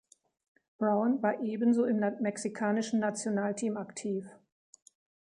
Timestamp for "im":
1.85-1.99